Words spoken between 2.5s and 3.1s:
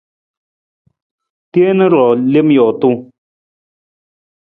jootung.